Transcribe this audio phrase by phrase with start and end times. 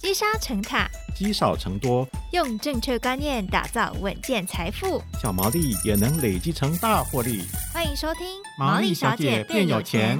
[0.00, 7.42] 积沙成塔，积少成多，用正确观念打造稳健财富，小毛利也能累积成大获利。
[7.74, 8.24] 欢迎收听
[8.56, 10.16] 《毛利小姐变有钱》。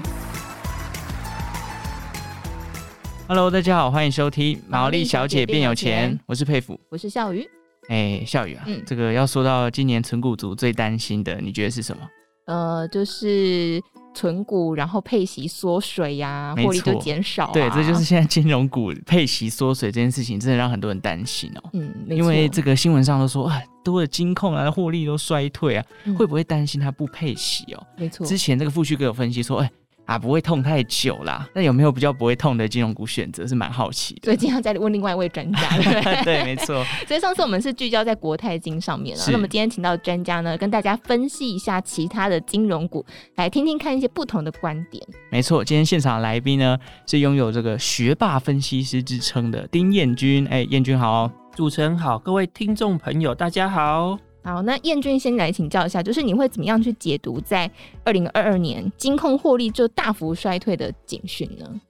[3.28, 6.12] Hello，大家好，欢迎收听《毛利小姐变有钱》。
[6.26, 7.48] 我是佩服，我是笑瑜。
[7.88, 12.02] 哎，笑瑜啊，嗯，这个要说到今年存股族最担心的，你觉得是什么？
[12.46, 13.80] 呃，就是。
[14.18, 17.52] 存股，然后配息缩水呀、啊，获利就减少、啊。
[17.52, 21.70] 对，这就是现在金融股配息缩水这件事情，真的让很多人担心哦。
[21.72, 27.86] 嗯，因为这个新闻上都说啊，多的金控啊，获利都衰退啊，嗯、会不会担心它不配息哦？
[27.96, 28.26] 没错。
[28.26, 29.70] 之前这个富旭哥有分析说，哎。
[30.08, 31.46] 啊，不会痛太久啦。
[31.54, 33.46] 那有没有比较不会痛的金融股选择？
[33.46, 34.20] 是蛮好奇的。
[34.24, 36.82] 所以今天再问另外一位专家， 对对，没错。
[37.06, 45.06] 所以上次我们是聚焦在国泰金上面了，那么今天请到的专家呢，跟大家分析一下其他的金融股，来听听看一些不同的观点。
[45.30, 50.46] 没错，今天现场的来宾呢是拥有这个学霸分析师之称的丁彦君。
[50.48, 54.27] 哎，彦君好，主持人好，各位听众朋友大家好。
[54.42, 57.70] 好，那燕俊先来请教一下，就是你会怎么样去解读在
[58.04, 61.80] 二零二二年金控获利就大幅衰退的警讯呢？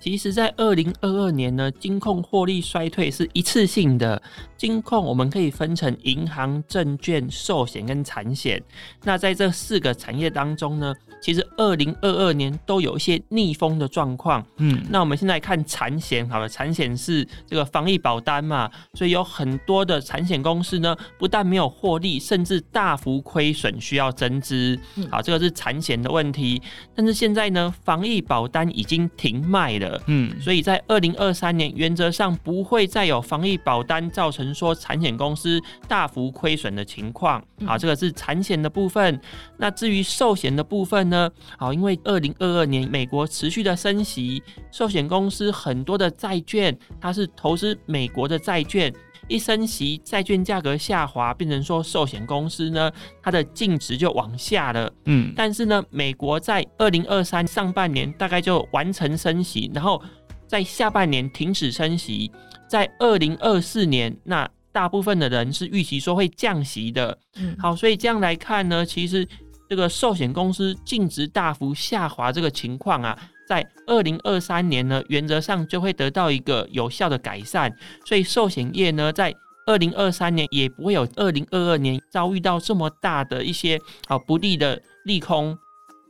[0.00, 4.20] 其实，在二零二二年呢，金控获利衰退是一次性的。
[4.56, 8.60] 金控我们可以分成银行、证券、寿险跟产险。
[9.04, 14.44] 那在这四个产业当中呢，其实二零二二年都有一些逆风的状况。
[14.56, 24.78] 嗯，那我们现在看产险好了，产险是这个防疫保单嘛，所以有很多的产险公司呢，不但没有获利，甚至大幅亏损，需要增资。
[25.08, 26.60] 好，这个是产险的问题。
[26.96, 29.87] 但是现在呢，防疫保单已经停卖了。
[30.06, 37.42] 嗯，所以在二零二三年，原则上不会再有防疫保单造成说产险公司大幅亏损的情况。
[37.64, 39.20] 好，这个是产险的部分。
[39.58, 41.30] 那至于寿险的部分呢？
[41.56, 48.92] 好，因为二零二二年美国持续的升息，寿险公司很多的债券，它是投资美国的债券。
[49.28, 52.90] 一升息，债券价格下滑，变成说寿险公司呢，
[53.22, 54.92] 它的净值就往下了。
[55.04, 60.02] 嗯，但是呢，美国在二零二三上半年大概就完成升息，然后
[60.46, 62.30] 在下半年停止升息，
[62.68, 67.18] 在二零二四年，那大部分的人是预期说会降息的。
[67.36, 69.26] 嗯，好，所以这样来看呢，其实
[69.68, 73.18] 这个寿险公司净值大幅下滑这个情况啊。
[73.48, 77.72] 在二零二三年呢，原则上就会得到一个有效的改善，
[78.04, 85.56] 所以寿险业呢，在二零二三年也不会有二零二二年遭遇到这么大的一些啊不利的利空。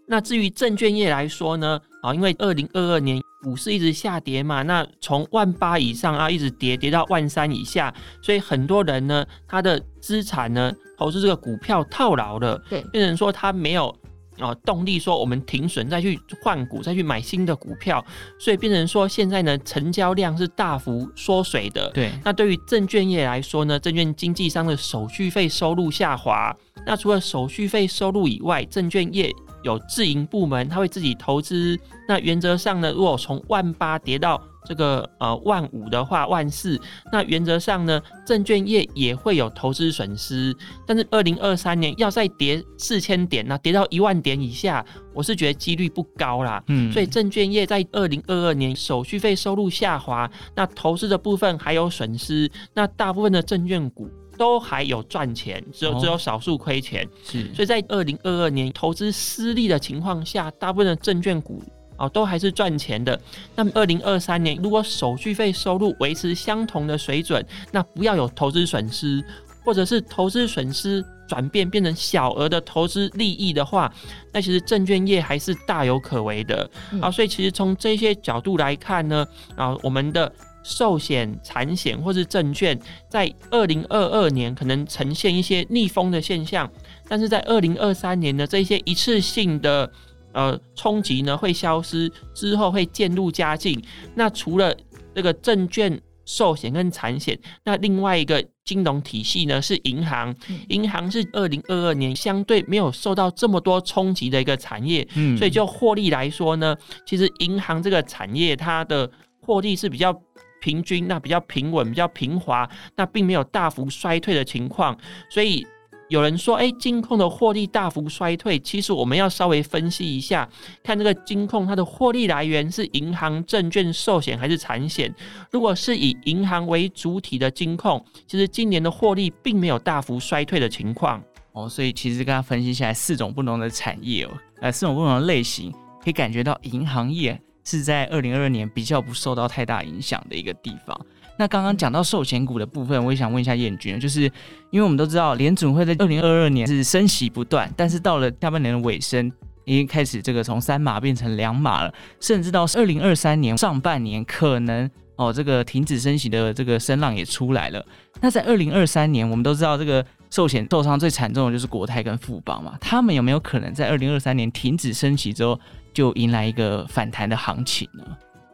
[0.08, 13.94] 那至于证券业来说呢，啊，因为二零二二年股市一直下跌嘛，那从万八以上啊一直跌跌到万三以下，所以很多人呢，他的资产呢投资这个股票套牢了，对，变成说他没有。
[14.40, 18.04] 哦，动力说我们停损，再去换股，再去买新的股票，
[18.38, 21.90] 所以变成说现在呢，成交量是大幅缩水的。
[21.90, 26.54] 对，那对于证券业来说呢，证券经纪商的手续费收入下滑。
[26.86, 29.32] 那除了手续费收入以外，证券业
[29.62, 31.78] 有自营部门，他会自己投资。
[32.06, 36.80] 那原则上呢，如果从万八跌到这个呃万五的话，万四，
[37.10, 40.54] 那原则上呢，证券业也会有投资损失。
[40.86, 46.62] 但是二零二三年要再跌四千点，那跌到一万点以下，我是觉得几率不高啦。
[46.68, 57.04] 嗯，所以证券业在二零二二年手续费收入下滑，那投资的部分还有损失，那大部分的证券股都还有赚钱，只有只有少数亏钱。
[57.04, 61.62] 哦，是，所以在二零二二年投资失利的情况下，大部分的证券股。
[61.98, 63.20] 哦，都还是赚钱的。
[63.56, 69.22] 那么，二零二三年如果手续费收入维持相同的水准，那不要有投资损失，
[69.64, 73.92] 或者是投资损失转变变成小额的投资利益的话，
[74.32, 76.70] 那其实证券业还是大有可为的。
[77.00, 79.26] 啊，所以其实从这些角度来看呢，
[79.56, 80.32] 啊，我们的
[80.62, 86.70] 寿险、产险或是证券，在二零二二年可能呈现一些逆风的现象，
[87.08, 89.90] 但是在二零二三年呢，这些一次性的。
[90.38, 93.82] 呃，冲击呢会消失，之后会渐入佳境。
[94.14, 94.72] 那除了
[95.12, 100.32] 这个证券、寿险跟产险，那另外一个金融体系呢是银行。
[100.68, 110.16] 银行是二零二二年相对没有受到这么多冲击的一个产业，嗯，所以就获利来说呢，其实银行这个产业它的获利是比较
[110.60, 114.96] 平均，那比较平稳，比较平滑，那并没有大幅衰退的情况，
[115.28, 115.66] 所以。
[116.08, 118.58] 有人说，哎，金控的获利大幅衰退。
[118.58, 120.48] 其实我们要稍微分析一下，
[120.82, 125.14] 看这个金控它的获利来源是银行、证券、寿险还是产险。
[125.50, 131.22] 如果是以银行为主体的金控，其实今年的获利并没有大幅衰退的情况。
[131.52, 134.30] 哦，所以其实跟他分析下来，四种不同的产业哦，
[134.60, 135.70] 呃，四种不同的类型，
[136.02, 140.98] 可以感觉到银行业是在二零二二年比较不受到太大影响的一个地方。
[141.38, 144.22] 那刚刚讲到寿险股的部分，我也想问一下燕君，就是
[144.70, 149.30] 因为我们都知道联准会在二零二二年是升息不断，但是到了下半年的尾声，
[149.64, 157.84] 已经开始这个从三码变成两码了，甚至到二零二三年上半年可能哦这个停止升息的这个声浪也出来了。
[158.20, 165.58] 那在二零二三年，我们都知道这个寿险受伤最惨重的就是国泰跟富邦嘛，他们有没有可能在二零二三年停止升息之后，
[165.94, 168.04] 就迎来一个反弹的行情呢？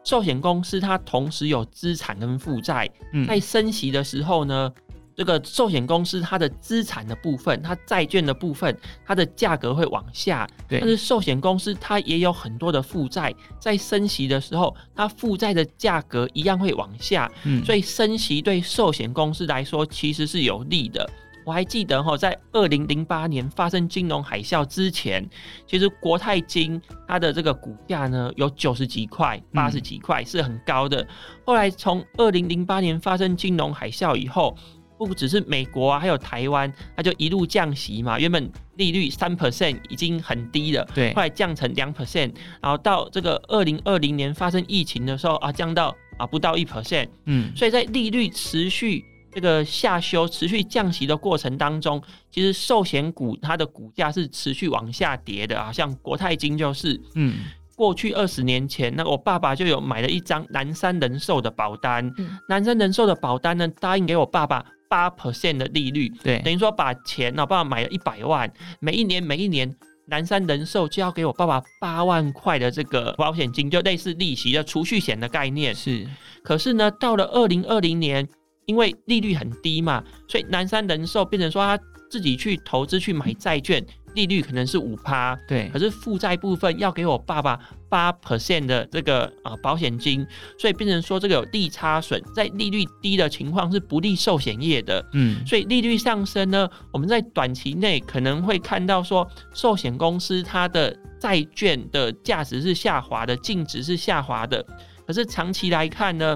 [0.05, 2.89] 寿险公司它同时有资产跟负债，
[3.27, 10.47] 在升息的时候呢，嗯、这个寿险公司它的资产的部分，它债券的部分，它的价格会往下。
[10.69, 10.79] 对。
[10.79, 17.31] 但是寿险公司它也有很多的负债，在升息的时候，它负债的价格一样会往下。
[17.45, 17.65] 嗯。
[17.65, 21.09] 所以升息对寿险公司来说其实是有利的。
[21.45, 25.29] 我还记得哈，在二零零八年发生金融海啸之前，
[25.67, 31.07] 其实国泰金它的这个股价呢有九十几块、八十几块，是很高的。
[31.45, 34.57] 后来从二零零八年发生金融海啸以后，
[34.97, 38.19] 不只是美国啊，还有台湾，它就一路降息嘛。
[38.19, 42.33] 原本利率三 percent 已经很低了，对，后来降成两 percent，
[42.63, 49.05] 然后到这个二零二零年发生疫情的时候啊，降到啊不到一 percent，嗯，所以在利率持续。
[49.35, 52.01] 这个下修、持续降息的过程当中，
[52.31, 57.39] 其实寿险股它的股价是持续往下跌的啊，像国泰金就是，嗯，
[57.75, 68.49] 过去二十年前，那我爸爸就有买了一张南山人寿的保单，嗯、南山人寿的保单呢，答应给我爸爸八 percent 的利率，对，等于说把钱，我爸爸买了一百万，
[68.79, 69.75] 每一年每一年，
[70.07, 76.07] 南山人寿就要给我爸爸八万块的这个保险金，就类似利息的储蓄险的概念，是，
[76.45, 78.29] 可是呢，到了二零二零年。
[78.67, 83.85] 因为利率很低嘛，所以南山人寿变成说他自己去投资去买债券，
[84.15, 85.69] 利率可能是五趴，对。
[85.71, 87.59] 可是负债部分要给我爸爸
[87.89, 90.25] 八 percent 的这个啊保险金，
[90.59, 95.05] 所以变成说这个有利差损，在利率低的情况是不利寿险业的。
[95.13, 104.65] 嗯，所以利率上升呢，我们在短期内可能会看到说寿险公司它的债券的价值是下滑的，净值是下滑的。
[105.07, 106.35] 可是长期来看呢，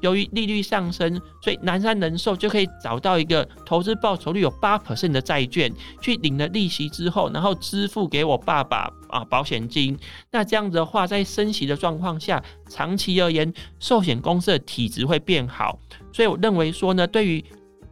[0.00, 9.98] 由于利率上升，所以南山人寿就可以找到一个投资报酬率有八 percent 的债券，去领了利息之后，然后支付给我爸爸啊保险金。
[10.30, 15.78] 那这样子的话，在升息的状况下，长期而言，寿险公司的体质会变好。
[16.12, 17.44] 所以我认为说呢，对于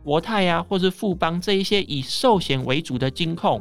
[0.02, 3.60] 国泰啊，或是富邦这一些以寿险为主的金控。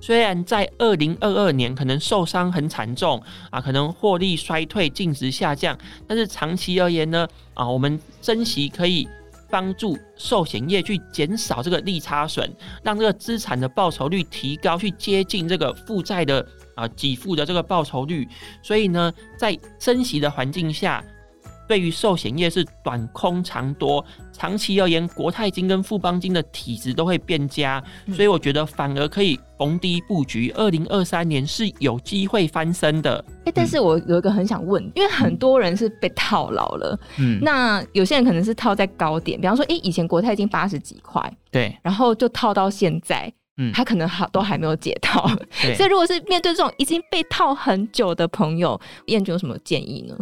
[0.00, 5.76] 虽然在二零二二年可能受伤很惨重啊，可能获利衰退、净值下降，
[6.06, 9.08] 但是长期而言呢，啊，我们珍惜可以
[9.50, 12.50] 帮助寿险业去减少这个利差损，
[12.82, 18.28] 让这个资产的报酬率提高，去接近这个负债的啊给付的这个报酬率。
[18.62, 21.02] 所以呢，在珍惜的环境下。
[21.66, 27.82] 对于寿险业是短空长多，长期而言，国泰金跟富邦金的体质都会变佳，
[28.14, 30.50] 所以我觉得反而可以逢低布局。
[30.56, 33.24] 二零二三年是有机会翻身的。
[33.44, 45.28] 哎，但是我有一个很想问，因为很多人是被套牢了，嗯，那有些人可能是套在高点，比方说，哎，以前国泰金八十几块，对，然后就套到现在，嗯，他可能好都还没有解套，
[45.76, 50.16] 所以如果是面对这种已经被套很久的朋友，燕君有什么建议呢？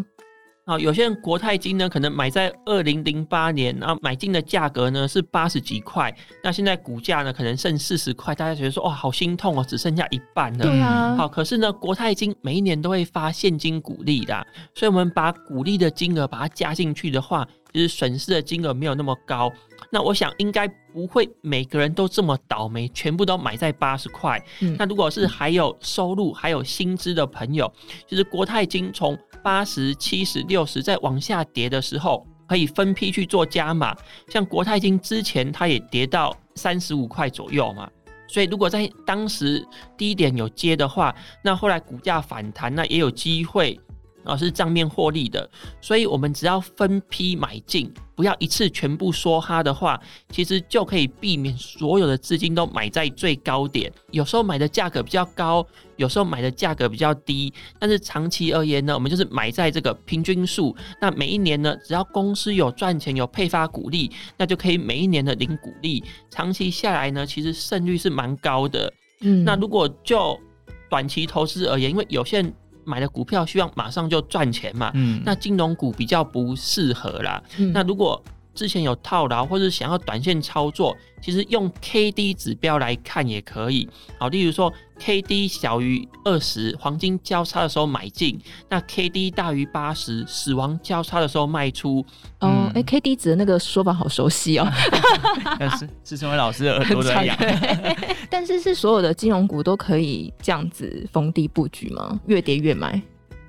[0.64, 10.64] 啊，有些人国泰金呢，可能买在二零零八年，然后买进的价格呢是八十几块，那现在股价呢可能剩四十块，大家觉得说哇，好心痛哦，只剩下一半了。
[10.64, 11.14] 对啊。
[11.16, 19.52] 好，可是呢，国泰金每一年都会发现金股利的，所以我们把股利的金额把它加进去的话，就是损失的金额没有那么高。
[19.90, 24.42] 那我想应该不会每个人都这么倒霉，全部都买在八十块。
[24.60, 24.74] 嗯。
[24.78, 27.70] 那如果是还有收入、还有薪资的朋友，
[28.06, 33.94] 就是国泰金从八十七十六十再往下跌的时候，可以分批去做加码。
[34.28, 37.86] 像国泰金之前，它也跌到三十五块左右嘛，
[38.26, 39.62] 所以如果在当时
[39.98, 43.78] 低点有接的话，那后来股价反弹，那也有机会。
[44.24, 45.48] 啊，是账面获利的，
[45.80, 50.00] 所以我们只要分批买进，不要一次全部梭哈的话，
[50.30, 53.92] 其实就可以避免所有的资金都买在最高点。
[54.10, 55.66] 有时候买的价格比较高，
[55.96, 60.74] 有时候买的价格比较低，但是长期而言呢，我们就是买在这个平均数。
[61.00, 66.02] 那每一年呢，只要公司有赚钱，有配发股利，那就可以每一年的领股利。
[66.30, 68.92] 长期下来呢，其实胜率是蛮高的。
[69.20, 70.38] 嗯，那如果就
[70.88, 72.54] 短期投资而言，因为有些人。
[72.86, 77.42] 买的股票希望马上就赚钱嘛，嗯，那金融股比较不适合啦。
[77.58, 78.22] 嗯，那如果
[78.54, 83.88] 之前有套牢或者想要短线操作，其实用 K D 指标来看也可以。
[84.18, 92.04] 好，例如说 K D 小于二十，黄金交叉的时候买进；那 K D 大于八十，死亡交叉的时候卖出。
[92.40, 94.70] 哦，哎、嗯欸、，K D 值的那个说法好熟悉哦。
[95.78, 97.36] 是是成为老师的耳朵的痒。
[98.30, 102.20] 但是是所有的金融股都可以这样子逢低布局吗？
[102.26, 103.02] 越跌越买？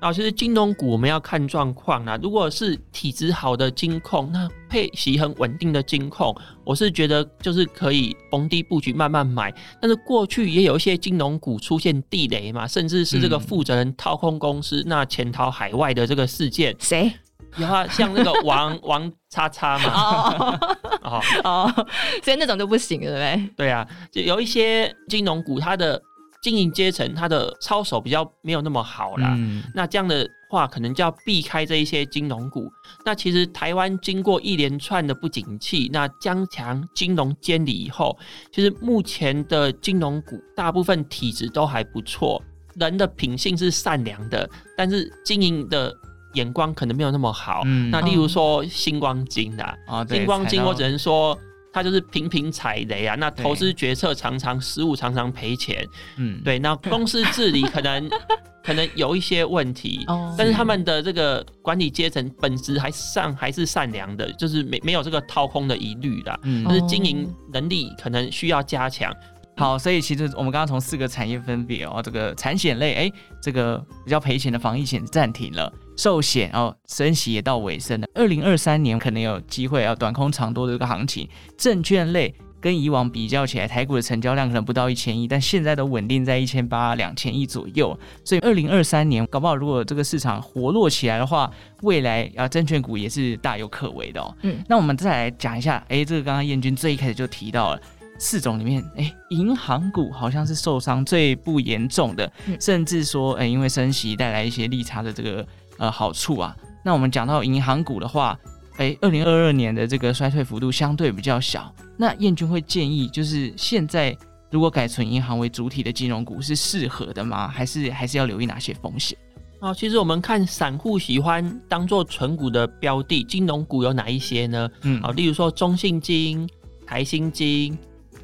[0.06, 2.16] 啊，其实金融股我们要看状况啦。
[2.22, 6.32] 如果是体质好的金控，那配息很稳定的金控，
[6.62, 9.52] 我是觉得就是可以逢低布局，慢慢买。
[9.80, 17.12] 但是过去也有一些金融股出现地雷嘛，甚至是这个负责人掏空公司，那潜逃海外的这个事件，谁？
[17.56, 19.92] 有啊，像那个 王王叉叉嘛。
[19.92, 21.86] 哦 哦哦，
[22.22, 23.50] 所以那种就不行了，对不对？
[23.56, 26.00] 对啊，就有一些金融股，它的。
[26.46, 29.34] 经营阶层，他的操守比较没有那么好啦。
[29.36, 32.70] 嗯，那这样的话，可能就要避开这一些金融股。
[33.04, 38.16] 那其实台湾经过一连串的不景气，那加强金融监理以后，
[38.52, 42.40] 其实目前的金融股大部分体质都还不错，
[42.76, 45.92] 人的品性是善良的，但是经营的
[46.34, 47.62] 眼光可能没有那么好。
[47.64, 51.36] 嗯，那例如说星光金的，哦，新光金，我只能说。
[51.76, 55.86] 他就是频频踩雷啊，那投资决策常常失误，常常赔钱。
[56.16, 58.08] 嗯，对，那公司治理可能
[58.64, 69.14] 可能有一些问题，哦，但是他们的这个管理阶层本质还上还是善良的，就是没没有这个掏空的疑虑的，嗯，就是经营能力可能需要加强。
[69.58, 78.06] 好，所以其实我们刚刚从四个产业分别哦，这个产险类，哎，这个比较赔钱的防疫险暂停了，寿险哦，升息也到尾声了。
[78.14, 81.28] 二零二三年可能有机会要短空长多的这个行情。
[81.56, 87.98] 证券类跟以往比较起来，台股的成交量可能不到一千亿，但现在都稳定在一千八两千亿左右。
[88.24, 91.50] 所以二零二三年搞不好，如果这个市场活络起来的话，
[91.82, 94.34] 未来啊，证券股也是大有可为的哦。
[94.42, 97.80] 嗯，那我们再来讲一下，哎，这个刚刚燕君最一开始就提到了。
[98.18, 105.46] 四种里面，哎，银行股好像是受伤最不严重的，嗯、甚至说，哎，因为升息带来一些利差的这个
[105.78, 106.56] 呃好处啊。
[106.84, 108.38] 那我们讲到银行股的话，
[108.76, 111.72] 哎，二零二二年的这个衰退幅度相对比较小。
[111.96, 114.16] 那燕君会建议，就是现在
[114.50, 117.48] 如果改存银行为主体的金融股是适合的吗？
[117.48, 119.18] 还是还是要留意哪些风险？
[119.60, 124.68] 哦，其实我们看散户喜欢当做存股的标的，金融股有哪一些呢？
[124.82, 126.48] 嗯，好，例如说中信金、
[126.86, 127.76] 台新金。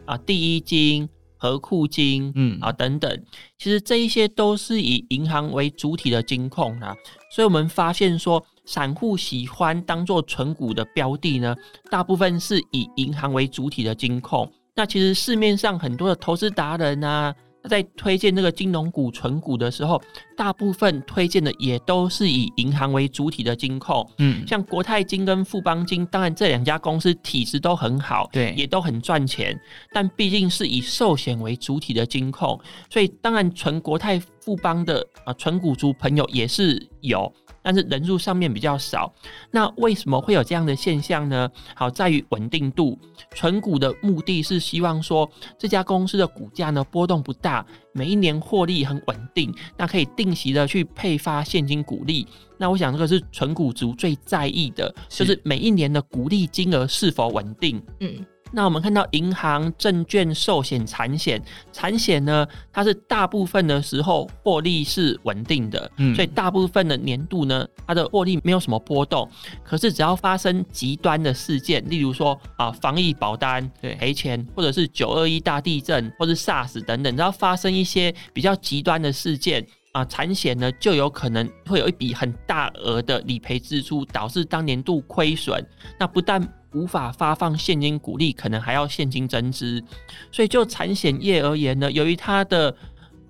[0.04, 1.08] 啊，第一金、
[1.42, 3.10] 合库金，嗯啊等等，
[3.58, 6.94] 其实这一些都是以银行为主体的金控啊，
[7.32, 11.56] 所以我们发现说，散户喜欢当做存股的标的呢，
[11.90, 14.48] 大部分是以银行为主体的金控。
[14.76, 17.34] 那其实市面上很多的投资达人啊。
[17.68, 20.00] 在推荐那个金融股、存股的时候，
[20.36, 29.58] 大部分推荐的也都是以银行为主体的金控，嗯，像国泰金跟富邦金，当然这两家公司体质都很好，对，也都很赚钱，
[29.92, 32.58] 但毕竟是以寿险为主体的金控，
[32.90, 37.32] 所以当然纯国泰、富邦的啊纯股族朋友也是有。
[37.62, 39.12] 但是人数上面比较少，
[39.50, 41.48] 那为什么会有这样的现象呢？
[41.74, 42.98] 好，在于稳定度。
[43.34, 52.26] 存股的目的是希望说，这家公司的股价呢波动不大，每一年获利很稳定，那可以定期的去配发现金股利。
[52.58, 57.82] 那我想这个是存股族最在意的，是就是每一年的股利金额是否稳定。
[58.00, 58.26] 嗯。
[58.52, 61.42] 那我们看到银行、证券、寿险、产险，
[61.72, 69.28] 产险呢，它是大部分的时候获利是稳定的，嗯，所以大部分的年度呢，它的获利没有什么波动。
[69.64, 73.66] 可是只要发生极端的事件，例如说啊，防疫保单
[73.98, 85.66] 赔钱，或者是九二一大地震，或者是 SARS 等等，只要发生一些比较极端的事件啊，产险呢就有可能会有一笔很大额的理赔支出，导致当年度亏损。
[85.98, 89.82] 那不但无法发放现金股利，可能还要现金增资，
[90.30, 92.74] 所以就产险业而言呢，由于它的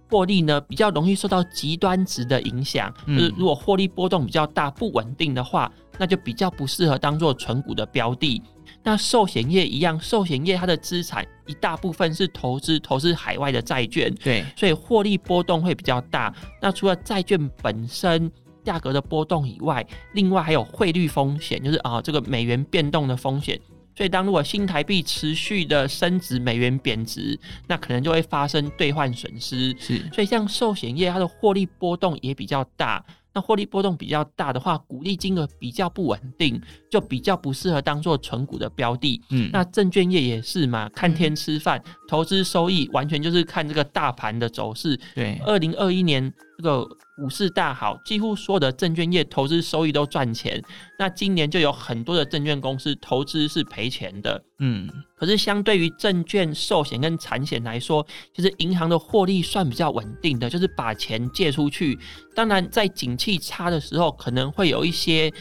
[0.09, 8.43] 获利呢比较容易受到极端值的影响，嗯、就是如果获利波动比较大、不稳定的话，那就比较不适合当做存股的标的。
[8.85, 16.35] 那寿险业一样，寿险业它的资产一大部分是投资投资海外的债券，对，所以获利波动会比较大。
[16.61, 18.31] 那除了债券本身，
[18.65, 23.61] 价格的波动以外，另外还有汇率风险，就是啊这个美元变动的风险。
[23.95, 29.77] 所以当如果新台币持续的升值，美元贬值，那可能就会发生兑换损失。
[29.79, 33.05] 是，所以像寿险业，它的获利波动也比较大。
[33.35, 36.59] 那获利波动比较大的话，股利金额比较不稳定，
[36.91, 39.21] 就比较不适合当做存股的标的。
[39.31, 44.99] 嗯，那证券业也是嘛，看天吃饭，嗯、投资收益完全就是看这个大盘的走势。
[45.15, 46.33] 对，二零二一年。
[46.63, 50.63] 这个股市大好，几乎所有的证券业投资收益都赚钱。
[50.97, 54.41] 那今年就有很多的证券公司投资是赔钱的。
[54.61, 61.99] 嗯，可是相对于证券、寿险跟产险来说，其实银行的获利算比较稳定的，就是把钱借出去。
[62.33, 65.33] 当然，在景气差的时候，可能会有一些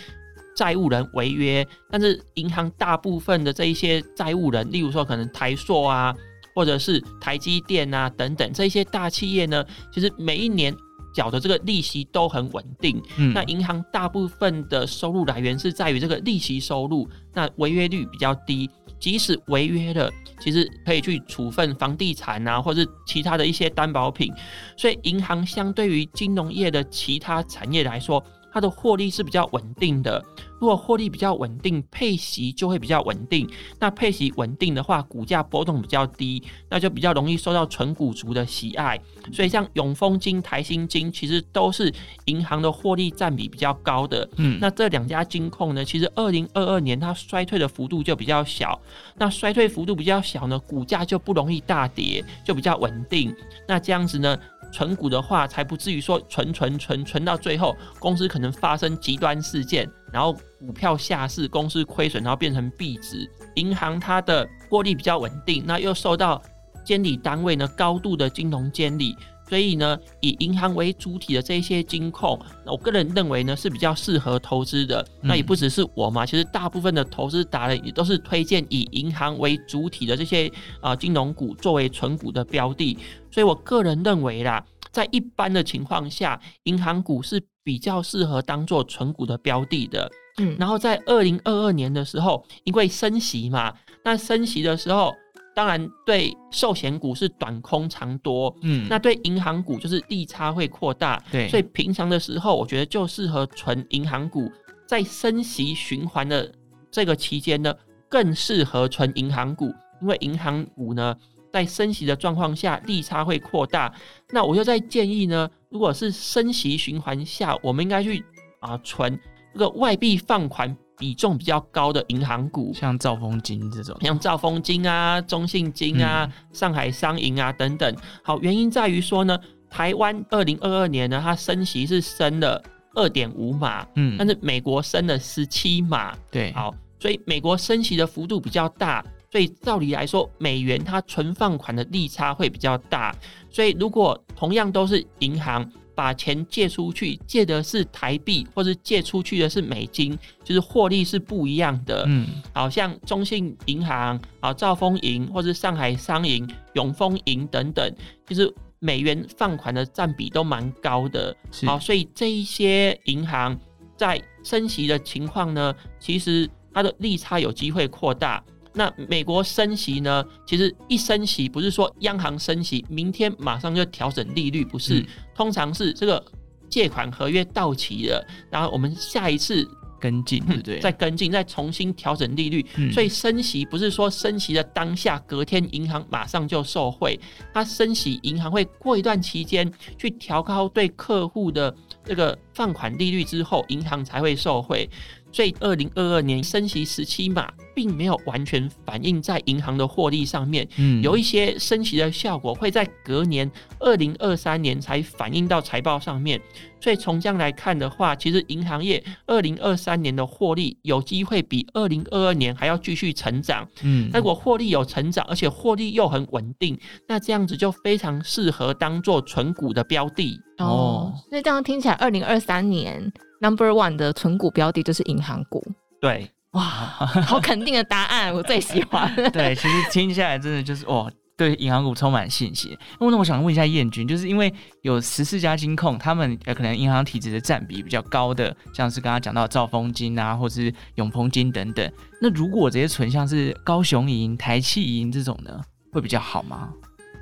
[0.56, 6.16] 债务人违约，但是银行大部分的这一些债务人，例如说可能台塑啊。
[6.54, 10.76] 或者是台积电啊等等这些大企业呢，其实每一年
[11.14, 13.02] 缴的这个利息都很稳定。
[13.18, 18.70] 嗯，那银行大部分的收入来源是在于这个利息收入，那违约率比较低。
[19.00, 24.32] 即使违约了，其实可以去处分房地产啊，或者是其他的一些担保品。
[24.78, 30.24] 所以银行相对于金融业的其他产业来说，它的获利是比较稳定的。
[30.60, 33.50] 如果获利比较稳定，配息就会比较稳定。
[33.80, 39.00] 那配息稳定的话，股价波动比较低，那就比较容易受到纯股族的喜爱。
[39.34, 41.92] 所以像永丰金、台新金，其实都是
[42.26, 44.30] 银行的获利占比比较高的。
[44.36, 48.80] 嗯，那这两家金控呢，其实二零二二年它衰退的幅度就比较小。
[49.18, 53.36] 那衰退幅度比较小呢，股价就不容易大跌，就比较稳定。
[53.68, 54.38] 那这样子呢？
[54.72, 63.30] 存股的话，才不至于说存存存存到最后，公司可能发生极端事件，然后股票下市，公司亏损，然后变成币值。
[63.56, 66.42] 银行它的获利比较稳定，那又受到
[66.86, 69.16] 监理单位呢高度的金融监理。
[69.52, 75.06] 所以呢，以银行为主体的这些金控，那我个人认为呢是比较适合投资的。
[75.22, 80.48] 那也不只是我嘛，其实大部分的投资达人也都是推荐以银行为主体的这些
[80.80, 82.98] 啊、呃、金融股作为存股的标的。
[83.30, 90.10] 所以我个人认为啦，在一般的情况下，银行股是比较适合当做存股的标的的。
[90.38, 93.74] 嗯，然后在二零二二年的时候，因为升息嘛，
[94.06, 95.14] 那升息的时候。
[95.62, 104.52] 当然，对寿险股是短空长多，嗯，那对银行股就是利差会扩大，对，所以平常的时候，我觉得就适合存银行股，
[104.88, 106.52] 在升息循环的
[106.90, 107.72] 这个期间呢，
[108.10, 111.16] 更适合存银行股，因为银行股呢，
[111.54, 113.94] 在升息的状况下，利差会扩大。
[114.32, 118.26] 那我就在建议呢，如果是升息循环下，我们应该去
[118.62, 119.16] 啊存
[119.54, 120.76] 这个外币放款。
[121.02, 127.96] 比重比较高的银行股，像兆丰金这种，像兆丰金啊、中信金啊、嗯、上海商银啊等等。
[128.24, 129.36] 好，原因在于说呢，
[129.68, 132.62] 台湾二零二二年呢，它升息是升了
[132.94, 143.16] 二点五码，嗯，但是美国升了十七码，对，好，所以美国升息的幅度比较大，所以照理来说，美元它存放款的利差会比较大，
[143.50, 145.68] 所以如果同样都是银行。
[146.02, 152.06] 把钱借出去，借的是台币，或是借出去的是美金，就是获利是不一样的。
[152.08, 161.36] 嗯，好像中信银行、啊兆丰银，或是上海商银、永丰银等等，就是美元放款的占比都蛮高的。
[161.68, 163.56] 好，所以这一些银行
[163.96, 168.44] 在升息的情况呢，其实它的利差有机会扩大。
[168.74, 170.24] 那美国升息呢？
[170.46, 176.24] 其实一升息不是说央行升息，明天马上就调整利率，不是，嗯、通常是这个
[176.70, 180.80] 借款合约到期了，然后我们下一次跟进，对不对？
[180.80, 182.66] 再跟进，再重新调整利率。
[182.78, 187.20] 嗯、所以升息不是说升息的当下，隔天银行马上就受惠，
[187.54, 194.90] 它升息，银行会过一段期间去调高对客户的这个放款利率之后，银行才会受惠。
[195.32, 200.68] 所以，二零二二年升息时期码，并没有完全反映在银行的获利上面。
[200.78, 206.42] 嗯，有一些升息的效果会在隔年二零二三年才反映到财报上面。
[206.82, 213.68] 所以，从这样来看的话，其实银行业二零二三年的获利有机会比二零二二年还要继续成长。
[213.84, 220.40] 嗯，如果获利有成长，而且获利又很稳定，那这样子就非常适合当做存股的标的。
[220.58, 223.12] 哦，所以这样听起来，二零二三年。
[223.42, 225.66] Number one 的存股标的就是银行股，
[226.00, 229.12] 对，哇，好肯定的答案，我最喜欢。
[229.34, 232.78] 对，其实听下来真的就是哇，对银行股充满信心。
[233.00, 241.92] 那我想问一下彦君，就是因为有十四家金控，他们可能银行体质的占比比较高的，像是刚刚讲到兆丰金啊，或是永丰金等等。
[242.22, 245.60] 那如果这些存像是高雄银、台企银这种呢，
[245.92, 246.70] 会比较好吗？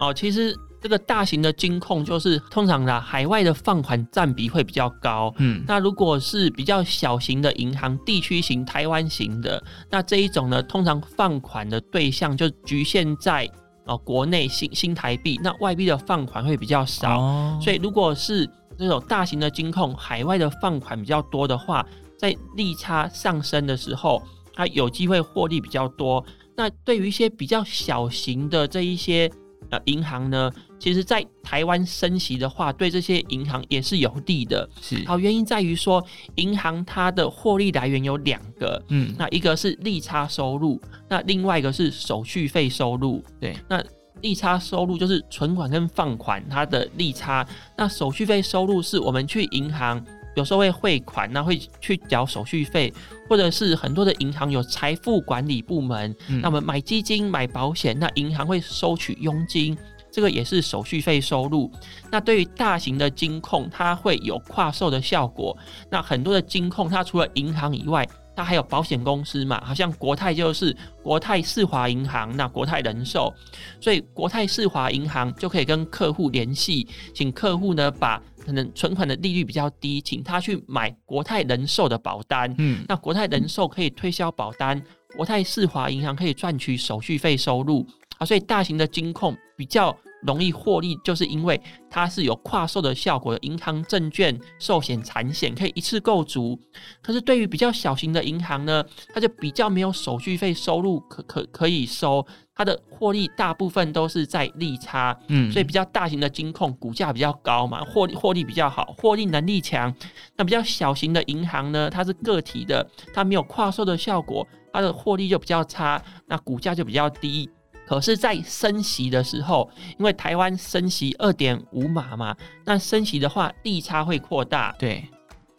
[0.01, 0.53] 哦，其实。
[0.81, 5.33] 这个大型的金控就是通常啦，海外的放款占比会比较高。
[5.37, 13.45] 嗯，那如果是比较小型的银行，地区型、台湾型的，那这一种呢，通常放款的对象就局限在
[13.85, 17.19] 呃国内新新台币，那外币的放款会比较少。
[17.19, 21.85] 哦，所以如果是这种大型的金控，海外的放款比较多的话，
[22.17, 26.23] 在利差上升的时候，它有机会获利比较多。
[26.55, 29.29] 那对于一些比较小型的这一些。
[29.69, 34.69] 呃银行呢，其实在台湾升息的话，对这些银行也是有利的。
[34.82, 36.03] 是，好，原因在于说，
[36.36, 43.23] 银行它的获利来源有两个，嗯，那一个是利差收入，那另外一个是手续费收入。
[43.39, 43.84] 对，那
[44.21, 50.03] 利差收入就是存款跟放款它的利差，那手续费收入是我们去银行。
[50.35, 52.93] 有时候会汇款，那会去缴手续费，
[53.27, 59.77] 或者是很多的银行有财富管理部门，嗯、那么买基金、买保险，那银行会收取佣金，
[60.11, 61.71] 这个也是手续费收入。
[62.11, 65.57] 那对于大型的金控，它会有跨售的效果。
[65.89, 68.07] 那很多的金控，它除了银行以外，
[68.39, 73.34] 它还有保险公司嘛，好像国泰就是国泰世华银行，那国泰人寿，
[73.82, 78.21] 所以国泰世华银行就可以跟客户联系，请客户呢把。
[78.39, 82.52] 可能存款的利率比较低，请他去买国泰人寿的保单。
[82.58, 84.82] 嗯，那国泰人寿可以推销保单，
[85.15, 87.86] 国泰世华银行可以赚取手续费收入
[88.17, 88.25] 啊。
[88.25, 96.60] 所以大型的金控比较容易获利，就是因为它是有跨售的效果的，银行、证券、寿险、产险可以一次购足。
[97.01, 102.25] 可是对于比较小型的银行呢，它就比较没有手续费收入可可可以收。
[102.53, 109.95] 它的获利大部分都是在利差，嗯，所以比较大型的金控股价比较高嘛，获利获利比较好，获利能力强。
[110.36, 117.49] 那比较小型的银行呢，它是个体的，它没有跨售的效果，它的获利就比较差，那股价就比较低。
[117.89, 125.04] 可是，在升息的时候，因为台湾升息二点五码嘛，那升息的话，利差会扩大，对，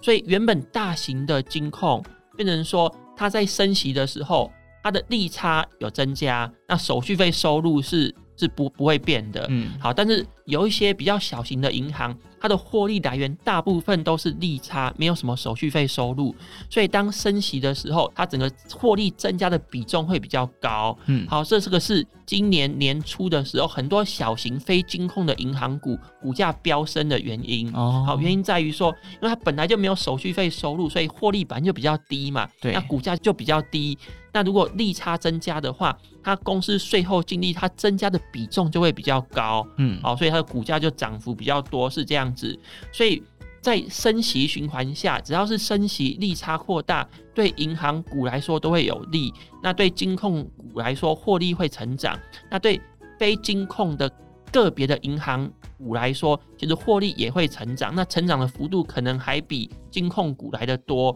[0.01, 2.01] 所以原本大型的金控
[2.37, 4.49] 变成说，它在升息的时候。
[4.83, 16.35] 它的利差有增加，那手续费收入是是不不会变的，嗯，好，但是有一些比较小型的银行，它的获利来源大部分都是利差，没有什么手续费收入，
[16.71, 28.89] 所以当升息的时候，它整个获利增加的比重会比较高，嗯，好，这这个是今年年初的时候，很多小型非金控的银行股股价飙升的原因，哦，好，原因在于说，
[29.21, 33.99] 因为它本来就没有手续费收入，所以获利本来就比较低嘛，对，那股价就比较低。
[34.33, 42.59] 那如果利差增加的话，它公司税后净利它增加的比重就会比较高，嗯，哦，所以它的股价就涨幅比较多，是这样子。
[42.93, 43.23] 所以
[43.61, 49.33] 在升息循环下，只要是升息利差扩大，对银行股来说都会有利。
[49.63, 52.19] 那对金控股来说，获利会成长。
[52.51, 52.81] 那对
[53.19, 54.11] 非金控的
[54.51, 57.95] 个别的银行股来说，其实获利也会成长。
[57.95, 61.15] 那成长的幅度可能还比金控股来的多。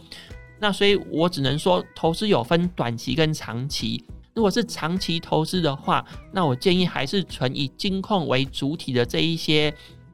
[0.65, 4.03] 那所以，我只能说，投资有分短期跟长期。
[4.33, 9.71] 如果是长期投资的话，那我建议还是存以金控为主体的这一些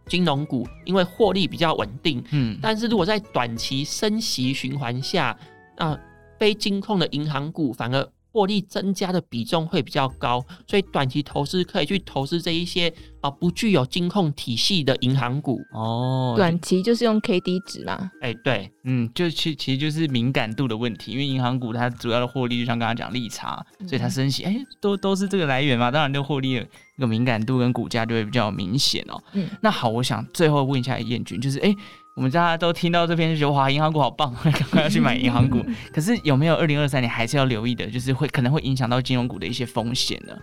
[0.09, 2.21] 金融股，因为获利比较稳定。
[2.33, 5.39] 嗯，但是如果在短期升息循环下，
[5.77, 5.97] 那
[6.37, 8.09] 非金控的银行股反而。
[8.33, 16.35] 获利增加的比重会比较高，所以短期投资可以去投资这一些啊不具有金控体系的银行股哦。
[16.37, 18.11] 短期就是用 K D 值啦？
[18.21, 26.65] 哎，对，嗯，就其其实就是敏感度的问题，因为银行股它主要的获利就像刚刚讲利差，所以它升息，哎、嗯，都都是这个来源嘛，当然就获利
[26.99, 29.21] 个敏感度跟股价就会比较明显哦。
[29.33, 31.75] 嗯，那好，我想最后问一下燕君，就是哎。
[32.21, 35.65] 我们大家都听到这边就觉得哇，银行股好棒， 赶快要去买银行股。
[35.91, 40.35] 可是有没有二零二三年还是要留意的，就是会可能会影响到金融股的一些风险呢？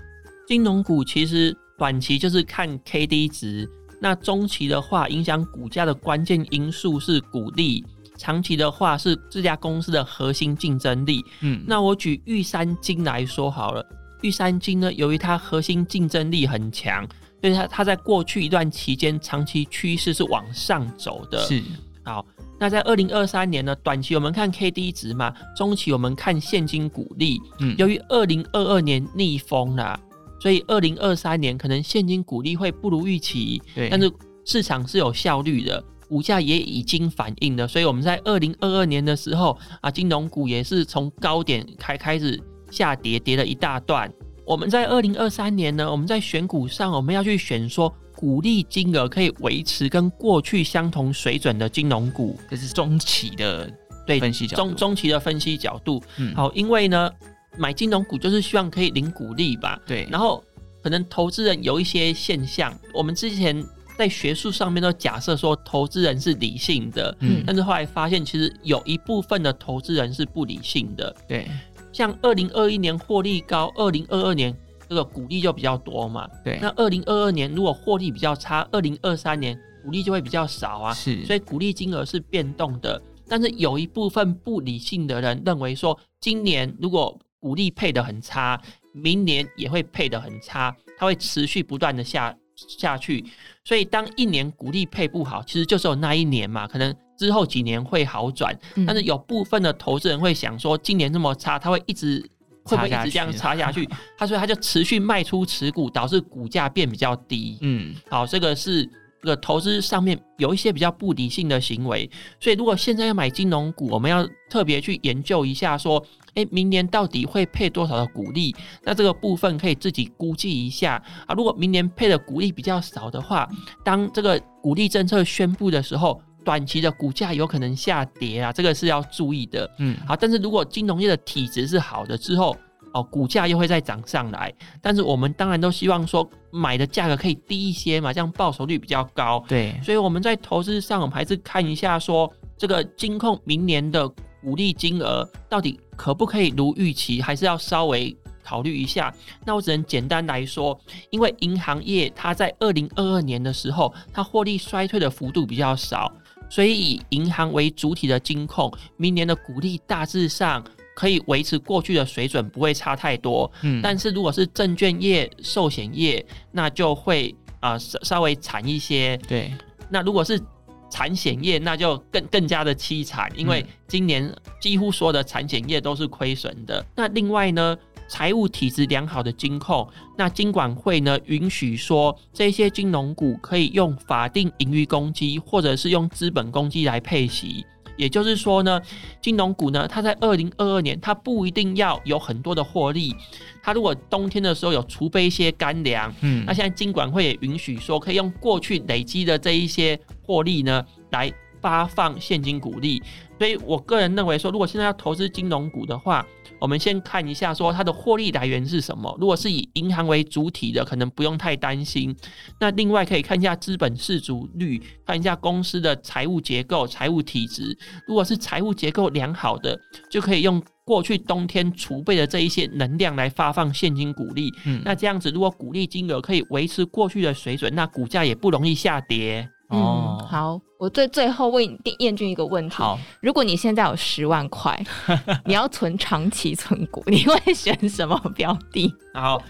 [0.47, 3.69] 金融股其实短期就是看 K D 值，
[4.01, 7.85] 那中期的话，影响股价的关键因素是股利，
[8.17, 11.23] 长期的话是这家公司的核心竞争力。
[11.41, 13.85] 嗯，那我举玉山金来说好了，
[14.23, 17.07] 玉山金呢，由于它核心竞争力很强。
[17.41, 21.39] 所以它它在过去一段期间，长期趋势是往上走的。
[21.45, 21.61] 是，
[22.03, 22.25] 好，
[22.59, 27.39] 那在二零二三年呢，短期我们看 K D 值嘛，中期我们看现金股利。
[27.59, 29.99] 嗯，由于二零二二年逆风了，
[30.39, 33.61] 所以二零二三年可能现金股利会不如预期。
[33.75, 34.11] 对，但是
[34.45, 37.67] 市场是有效率的，股价也已经反映了。
[37.67, 44.11] 所以我们在二零二二年的时候啊，金融股也是从高点开开始下跌，跌了一大段。
[44.47, 53.69] 我们在二零二三年呢，我们在选股上，我们要去选说股利金额可以维持跟过去相同水准的金融股，这是中期的
[54.05, 54.63] 对分析角度。
[54.63, 57.11] 中中期的分析角度，嗯，好，因为呢，
[57.57, 60.07] 买金融股就是希望可以领股利吧，对。
[60.09, 60.41] 然后
[60.81, 63.61] 可能投资人有一些现象，我们之前
[63.97, 71.45] 在学术上面都假设说投资人是理性的，嗯，但是后来发现其实有一部分的投资人是不理性的，对。
[71.91, 74.55] 像二零二一年获利高，二零二二年
[74.87, 76.27] 这个股利就比较多嘛。
[76.43, 80.93] 对，那二零二二年如果获利比较差，二零二三年股利就会比较少啊。
[80.93, 83.01] 是，所以股利金额是变动的。
[83.27, 88.61] 但是有一部分不理性的人认为说，今年如果股利配得很差，
[88.93, 90.75] 明年也会配得很差。
[90.97, 93.25] 它会持续不断的下下去。
[93.65, 98.57] 所以当一年股利配不好，其实就是有那一年嘛，可能之后几年会好转。
[98.75, 102.21] 嗯、但是有部分的投资人会想说，今年这么差，他会一直
[102.63, 103.89] 会不会一直这样差下去？
[104.17, 107.57] 他所以他就持续卖出持股，导致股价变比较低。
[107.61, 108.89] 嗯，好，这个是。
[109.19, 116.01] 这个投资上面有一些比较不理性的行为，所以如果现在要买金融股，我们要特别去研究一下，说，
[116.35, 118.55] 诶，明年到底会配多少的股利？
[118.83, 121.33] 那这个部分可以自己估计一下啊。
[121.33, 123.49] 如果明年配的股利比较少的话，
[123.83, 129.69] 当这个股利政策宣布的时候，短期的股价有可能下跌啊，这个是要注意的。
[129.79, 132.55] 嗯，好，但是如果金融业的体质是好的之后，
[132.93, 139.43] 哦，股价又会再涨上来，但是我们当然都希望说买的价格可以低一些嘛，这样报酬率比较高。
[139.45, 144.07] 对，所以我们在投资上，我们还是看一下说这个金控明年的
[144.41, 149.13] 股利金额到底可不可以如预期，还是要稍微考虑一下。
[149.45, 150.79] 那我只能简单来说，
[151.09, 156.09] 因为银行业它在二零二二年的时候，它获利衰退的幅度比较少，
[156.49, 160.63] 所以以银行为主体的金控，明年的股利大致上。
[160.97, 163.51] 可以维持过去的水准，不会差太多。
[163.61, 169.15] 嗯，但是如果是证券业、寿险业，那就会啊稍、呃、稍微惨一些。
[169.27, 169.53] 对，
[169.91, 170.41] 那如果是
[170.89, 176.79] 产险业，那就更更加的凄惨，因为今年几乎所有的产险业都是亏损的。
[176.79, 177.77] 嗯、那另外呢，
[178.07, 187.65] 财务体质良好的金控，那金管会呢允许说这些金融股可以用法定盈余公积，或者是用资本公积来配息。
[187.97, 188.79] 也就是说呢，
[189.19, 193.15] 金融股呢，它在二零二二年，它不一定要有很多的获利。
[193.63, 203.01] 它如果冬天的时候有储备一些干粮，嗯，那现在金管会也允许说，可以用过去累积的这一些获利呢，来发放现金股利。
[203.39, 206.23] 所以我个人认为说，如果现在要投资金融股的话，
[206.59, 209.15] 我们先看一下，说它的获利来源是什么。
[209.19, 212.15] 如果是以银行为主体的，可能不用太担心。
[212.59, 217.77] 那另外可以看一下资本市足率，看一下公司的财务结构、财务体质。
[218.07, 224.51] 如果是财务结构良好的，就可以用过去冬天储备的这一些能量来发放现金股利。
[224.65, 229.47] 嗯，那这样子，如果股利金额可以维持过去的水准，那股价也不容易下跌。
[229.69, 231.63] 哦、嗯，好，我最最后问
[231.99, 234.81] 燕君一个问题：好，如果你现在有十万块，
[235.45, 238.93] 你要存长期存股，你会选什么标的？
[239.13, 239.41] 好，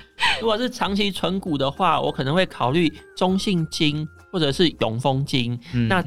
[0.42, 5.60] 如果是长期存股的话，我可能会考虑中信金或者是永丰金。
[5.74, 6.04] 嗯、那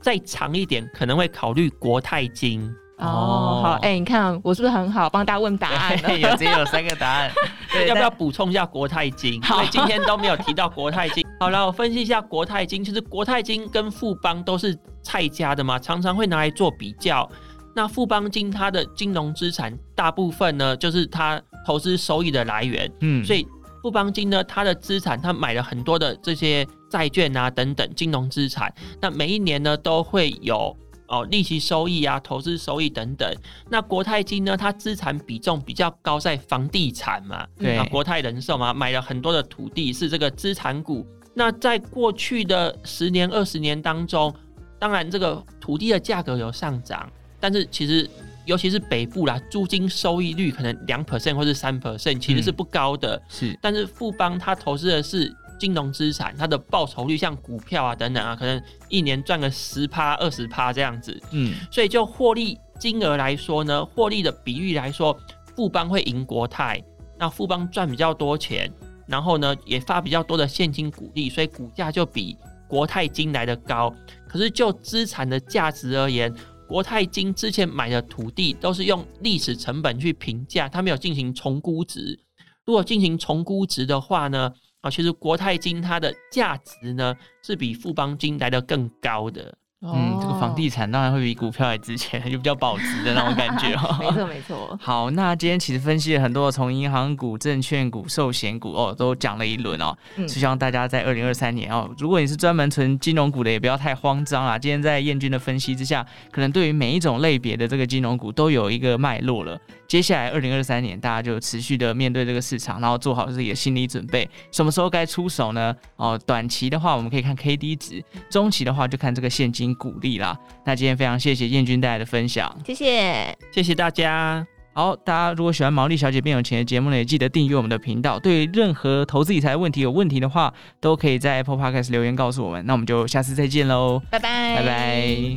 [0.00, 2.70] 再长一点，可能会考虑国泰金。
[2.98, 5.08] 哦，好，哎、欸，你看我是不是很好？
[5.10, 7.30] 帮大家问答案， 有只有三个答案。
[7.72, 9.42] 对， 要不要补充一下国泰金？
[9.42, 11.26] 好因为今天都没有提到国泰金。
[11.40, 12.82] 好了，我分析一下国泰金。
[12.84, 17.28] 其实国泰金跟富邦都是蔡家的嘛，常常会拿来做比较。
[17.76, 22.90] 那富邦金它的金融资产大部分呢，就是它投资收益的来源。
[23.00, 23.46] 嗯，所以
[23.82, 30.76] 富邦金呢，它的资产它买了很多的这些债券啊等等金融资产，那每一年呢都会有。
[31.10, 33.26] 哦，利息收益啊，投资收益等等。
[33.70, 34.54] 那国泰金呢？
[34.54, 41.06] 它资产比重比较高，在房地产嘛，对啊，国泰人寿嘛，买了很多的土地，是这个资产股。
[41.38, 44.34] 那在过去的十年、二十年当中，
[44.76, 48.10] 当然这个土地的价格有上涨，但是其实
[48.44, 53.16] 尤其是北部啦，租金收益率可能两 percent 或是三 percent，其实是不高的。
[53.16, 55.32] 嗯、是，但是富邦它投资的是。
[55.60, 61.20] 金融资产它的报酬率，像股票啊等等啊，可能一年赚个十趴二十趴这样子。
[61.32, 65.18] 嗯，所以就获利金额来说呢，获利的比率来说，
[65.56, 66.80] 富邦会赢国泰。
[67.18, 68.70] 那富邦赚比较多钱，
[69.08, 72.36] 然后呢也发比较多的现金股利，所以股价就比
[72.68, 73.92] 国泰金来的高。
[74.28, 76.32] 可是就资产的价值而言，
[76.68, 82.20] 国泰金之前买的土地都是用历史成本去评价，它没有进行重估值。
[82.64, 84.52] 如果进行重估值的话呢？
[84.80, 89.58] 啊，其实国泰金它的价值呢，是比富邦金来的更高的。
[89.80, 93.96] 嗯，这个房地产当然会比股票还值钱，就比较保值的那种感觉哦。
[94.02, 94.78] 没错，没错。
[94.82, 99.96] 好，那今天其实分析了很多，从银行股、证券股、寿险股哦，都讲了一轮哦。
[100.16, 100.28] 嗯。
[100.28, 104.58] 希望大家在二零二三年哦，如果你是专门存金融股的，也不要太慌张啊。
[104.58, 109.56] 今天在彦君的分析之下，可能对于每一种类别的这个金融股都有一个脉络了。
[109.86, 115.72] 接下来二零二三年，大家就持续的面对这个市场，然后做好自己的心理准备，什么时候该出手呢？
[115.94, 119.67] 哦，短期的话，我们可以看 K D 值；中期的话，就看这个现金。
[119.74, 120.38] 鼓励啦！
[120.64, 124.46] 那今天非常谢谢彦君带来的分享，谢谢，谢谢大家。
[124.72, 128.18] 好，大家如果喜欢毛利小姐变有钱的节目呢，也记得订阅我们的频道。
[128.20, 132.64] 对于任何投资理财问题有问题的话，都可以在 Apple Podcast 留言告诉我们。
[132.64, 135.36] 那我们就下次再见喽，拜拜，拜拜。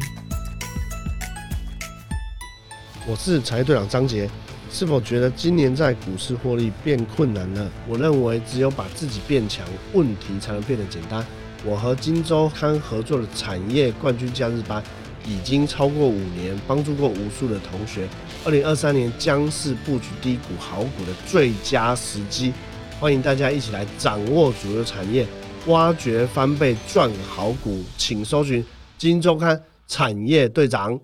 [3.07, 4.29] 我是财队长张杰。
[4.73, 7.69] 是否觉得今年在股市获利变困难了？
[7.85, 11.25] 我认为只有把自己变强，问题才能变得简单。
[11.63, 14.84] 我和金周刊合作的产业冠军假日班
[15.28, 18.08] 已经超过五年，帮助过无数的同学。
[18.43, 22.52] 二零二三年将是布局低股好股的最佳时机，
[23.00, 25.28] 欢迎大家一起来掌握主流产业，
[25.67, 28.65] 挖掘翻倍赚好股，请搜寻
[28.97, 31.00] 金周刊产业队长。